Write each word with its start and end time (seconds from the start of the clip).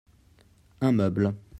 Un 0.81 0.93
meuble. 0.93 1.35